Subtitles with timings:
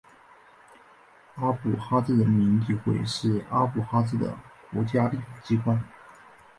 [1.35, 4.35] 阿布哈兹人民议会是阿布哈兹的
[4.73, 5.79] 国家立法机关。